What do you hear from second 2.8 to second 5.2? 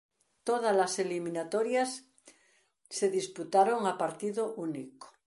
se disputaron a partido único.